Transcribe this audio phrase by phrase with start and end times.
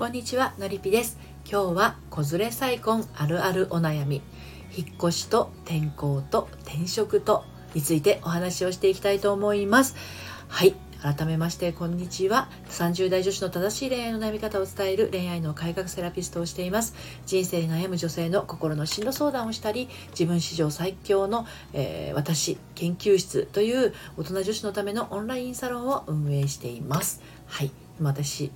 [0.00, 1.18] こんにちはのりぴです。
[1.44, 4.22] 今日は子連れ再婚あるあるお悩み
[4.74, 9.94] 引っ越しと転校と転職とについてお話をしていきたいと思います。
[10.48, 12.48] はい改めましてこんにちは。
[12.70, 16.94] 30代女子の正しい恋愛の悩み方を伝える恋愛の改革セラピストをしています。
[17.26, 27.20] 人生に悩む女性の心の進路相談をしたり自分史上最強の、えー、私研究室という大人女子のためのオンラインサロンを運営しています。
[27.44, 28.50] はい私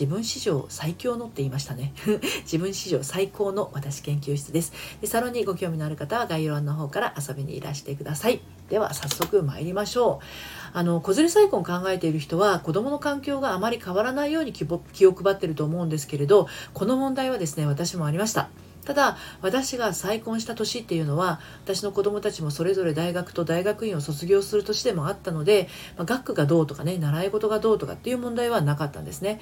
[0.00, 1.92] 自分史上最強のって言いましたね。
[2.44, 4.72] 自分史上最高の私研究室です。
[5.02, 8.40] でサロンにご興味のある方は概要欄の方から遊びにいらしてください。
[8.70, 10.24] では早速参りましょう。
[10.72, 18.48] あの子連れ再婚考えている人は子供の環境があまり変わらないように気を配ってると思うんですけれどこの問題はですね私もありました。
[18.84, 29.40] ただ私が再婚した年っていうのは私の子供たちもそれぞれ大学と大学院を卒業する年でもあったので、まあ、学区がどうとかね習い事がどうとかっていう問題はなかったんですね、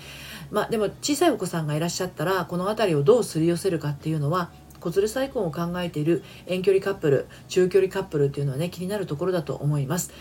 [0.51, 4.51] まあ、でも小さいお子さんがいらっしゃったらこの辺りをどうすり寄せるかっていうのは
[4.81, 10.13] 子連れ再婚を考えている遠距離カップル中距離カップルっていうのはね気になるところだと思います。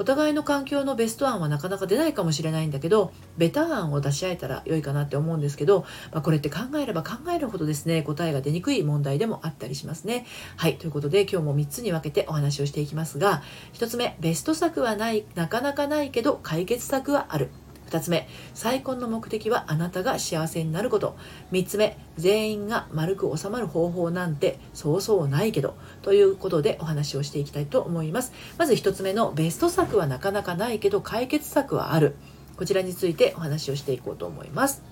[0.00, 10.24] お互いの環境のベスト案はなかなか出ないかもしれないんだけどベター案を出し合えたら良いかなって思うんですけど、まあ、これって考えれば考えるほどですね答えが出にくい問題でもあったりしますね。
[10.56, 13.42] はいということで今日も3つに分けてお話をしていきますが
[13.74, 17.50] 1つ目ベスト策はないなかなかないけど解決策はある。
[17.90, 21.16] 2つ目再婚の目的はあなたが幸せになること
[21.52, 32.16] 3つ目全員が丸く収まる方法なんてそうそうないけどということでお話をしていきたいと思いますまず1つ目のベスト策はなかなかないけど解決策はある
[32.56, 34.82] こちらについてお話をしていこうと思います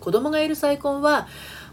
[0.00, 1.26] 子供がいる再婚は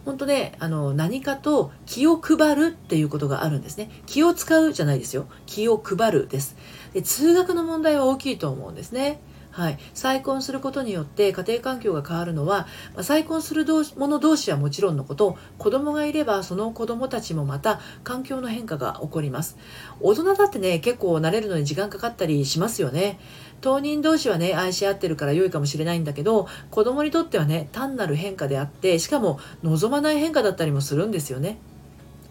[0.06, 3.90] 本当ね、あの、何かと気を配るっていうことがあるんですね。
[4.06, 5.28] 気を使うじゃないですよ。
[5.46, 6.58] 気を配るです。
[6.94, 9.20] で通学の問題は大きいと思うんですね。
[9.54, 12.66] はい、再婚することによって家庭環境が変わるのは、
[12.96, 13.66] まあ、再婚する
[13.96, 19.56] 者同士はもちろんのこと子供がいればその子供たちもまた環境の変化が起こります。
[20.02, 23.20] 大人だってね結構慣れるのに時間かかったりしますよね。
[23.62, 31.60] 当人同士はね愛し合ってるから良いかもしれないんだけど子供にとってはね単なる変化であってしかも望まない変化だったりもするんですよね。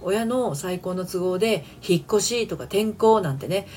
[0.02, 3.68] 親の再婚の都合で引っ越しとか転校なんてね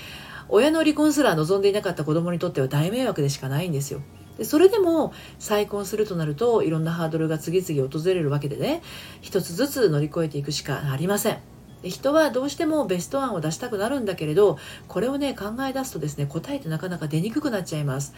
[0.50, 4.02] 親の離婚すら望んでいなかった子供にとっては大迷惑でしかないんですよ。
[4.38, 8.82] でそれでも再婚するとなるといろんなハードルが次々訪れるわけでね
[9.22, 11.40] 一つずつ乗り越えていくしかありません。
[11.84, 14.58] 人はどうしてもベスト案を出したくなるんだけれど
[14.88, 18.14] これをね考え出すとですね答えってなかなか出にくくなっちゃいます。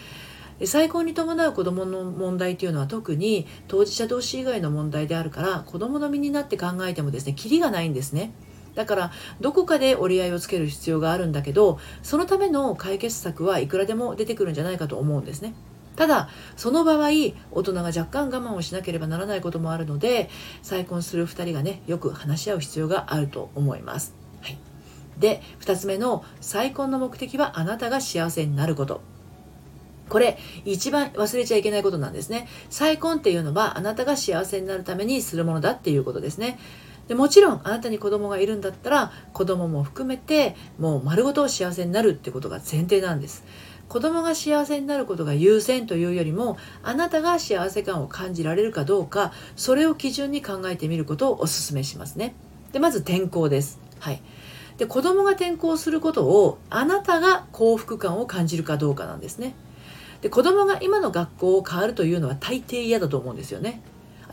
[0.65, 8.31] 再婚に伴う子どもの問題というのは特に当事者同士以外の問題であるから子どもの身になって考えてもですねキリがないんですね。
[8.77, 9.11] だから
[9.41, 15.55] どこかで折り合いをつける必要があるんだけどそのための解決策はいくらでも出てくるんじゃないかと思うんですね。
[15.95, 17.09] ただその場合
[17.51, 20.29] 大人が若干我慢をしなければならないこともあるので
[20.61, 24.13] 再婚する2人がねよく話し合う必要があると思います。
[24.41, 24.59] はい、
[25.17, 29.01] で2つ目の再婚の目的はあなたが幸せになること
[30.07, 36.59] これ一番忘れちゃいけないことなんですね再婚っていうのはあなたが幸せになるためにするものだっていうことですね
[37.07, 43.43] でもちろんあなたに子供がいるんだったら子供も含めてもう丸ごと幸せになるってことが前提なんです。
[43.87, 52.35] 子供が幸せになることが優先というよりもあなたが幸せ感を感じられるかどうかそれを基準に考えてみることをお勧めしますね。
[52.73, 53.79] でまず転校です。
[53.99, 54.21] はい。
[54.77, 59.55] で子供が転校することをあなたが幸福感を感じるかどうかなんですね。
[60.21, 63.81] で子供が今の学校を変わるというのは大抵嫌だと思うんですよね。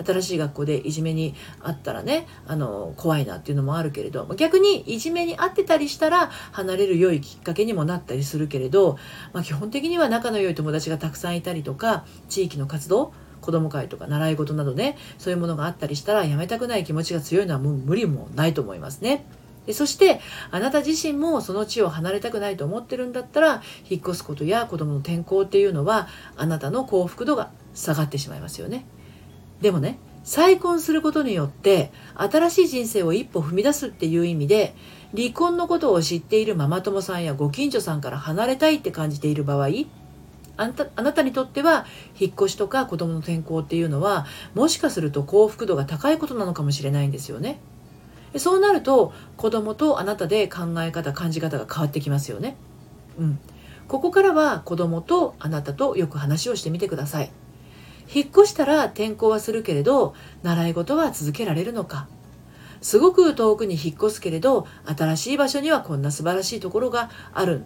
[0.04, 8.98] 新しい学校でいじめにあったらねあの怖いなっていうのもあるけれど逆にいじめにあってたりしたら離れる良いきっかけにもなったりするけれど、
[9.32, 19.26] まあ、基本的には仲の良い友達がたくさんいたりとか地域の活動子ども会とか習い事などねそういうものがあったりしたらやめたくない気持ちが強いのはもう無理もないと思いますね。
[19.66, 28.84] でそしてあなた自身もその地を離れたくないと思ってるんだったら引っ越すことや子供の転校っていうのはあなたの幸福度が下がってしまいますよね。
[29.60, 34.74] でもね再婚することによって新しい人生を一歩踏み出すっていう意味で
[35.16, 39.68] 離婚のことを知っているママ友さんやご近所さんから離れたいって感じている場合
[40.56, 41.84] あなたあなたにとっては
[42.18, 47.58] 引っ越しとか子供の転校っていうのはもしかすると幸福度が高いことなのかもしれないんですよね。
[48.36, 52.56] そうなると子供とあなたで考え方感じ方が変わってきますよね。
[53.18, 53.38] うん、
[53.86, 57.30] ここからは子供とあなたとよく話をしてみてください。
[58.12, 62.08] 引っ越したら転校はするけれど習い事は続けられるのか。
[62.80, 67.64] すごく遠くに引っ越すけれど新しい場所にはこんな素晴らしいところがある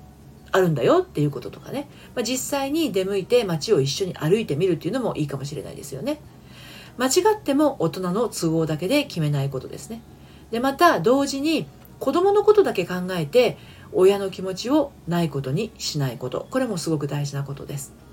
[0.52, 6.20] あるんだよっていうこととかね、まあ、実際に出向いて街を一緒に歩いてみるっていうのもいいかもしれないですよね。
[6.96, 10.02] 間違っても大人の都合だけで決めないことですね。
[10.50, 11.66] でまた同時に
[11.98, 13.58] 子供のことだけ考えて
[13.92, 16.46] 親の気持ちをないことにしないこと。
[16.50, 18.07] これもすごく大事なことです。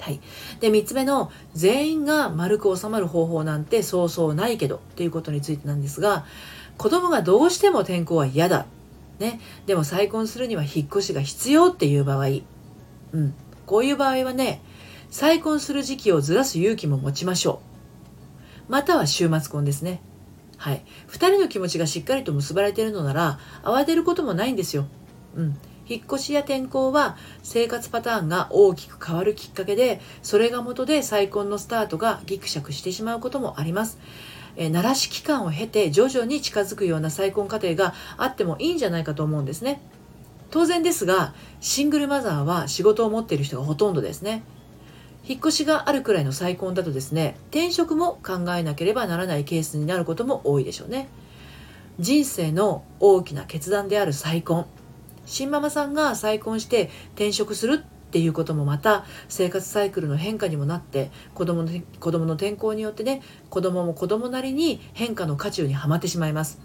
[0.00, 0.20] はい、
[0.60, 6.24] で3つ目の全員が丸く収まる方法なんてそうそうないけどっていうことについてなんですが
[6.78, 8.66] 子供がどうしても転校は嫌だ、
[9.18, 12.26] ね、でも再婚するには引っ越しが必要っていう場合、
[13.12, 13.34] うん、
[13.66, 14.62] こういう場合はね
[15.10, 17.60] 再婚する時期をずらす勇気も持ちましょ
[18.68, 18.72] う。
[18.72, 20.00] または週末婚ですね。
[20.56, 20.84] はい。
[21.08, 24.86] 2人の気持ちがしっかりと結ばれているのなら慌てることもないんですよ。
[25.34, 25.58] うん。
[25.90, 33.98] 引っ越しや転校は生活パターンが大きく変わるきっかけでそれが元で再婚のスタートがギクシャクしてしまうこともあります。
[34.56, 39.80] えー、慣らし期間を経て徐々に近づくような再婚過程があってもいいんじゃないかと思うんですね。
[40.52, 44.44] 当然ですがシングルマザーは仕事を持っている人がほとんどですね。
[45.26, 51.08] 引っ越しがあるくらいの再婚だとですね転職も考えなければならないケースになることも多いでしょうね。
[51.98, 54.66] 人生の大きな決断である再婚
[55.30, 66.60] 新ママさんが再婚して転職するっていうこともまた生活サイクルの変化にもなって子供の子供の転校によってね子供も子供なりに変化の渦中にはまってしまいます。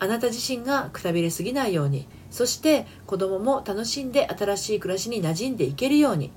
[0.00, 6.32] あなた自身がくたびれすぎないようにそして子供も楽しんで新しい暮らしに馴染んでいけるように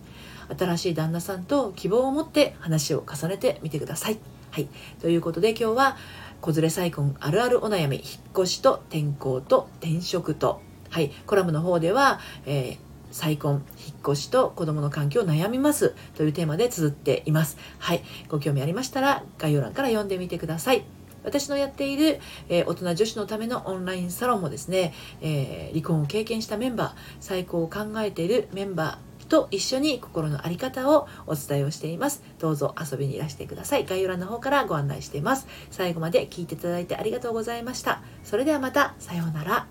[0.55, 4.19] 新しい旦那さんと希望を持って話を重ねてみてください。
[4.51, 4.69] はい、
[5.01, 5.97] ということで今日は
[6.41, 10.64] 子連れ再婚あるあるお悩み引っ越しと転校と転職と。
[10.95, 12.77] はい、コラムの方では、えー、
[13.11, 17.57] 再婚、引っ越しと子供の環境を悩みますというテーマで綴っています。
[17.79, 20.85] はい、ご興味ありましたら概要欄から読んでみてください。
[21.25, 32.23] 私のやっている、えー、大人女子のためのオンラインサロンもですね、えー、離婚を経験したメンバー、再婚を考えているメンバーと一緒に心の在り方をお伝えをしています。
[32.39, 33.85] どうぞ遊びにいらしてください。
[33.85, 35.45] 概要欄の方からご案内しています。
[35.71, 38.01] 最後まで聞いていただいてありがとうございました。
[38.23, 39.67] それではまた、さようなら。